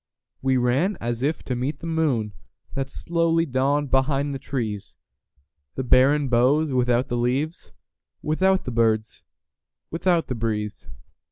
[0.41, 4.97] We ran as if to meet the moonThat slowly dawned behind the trees,
[5.75, 7.71] The barren boughs without the leaves,
[8.23, 9.25] Without the birds,
[9.91, 10.87] without the breeze.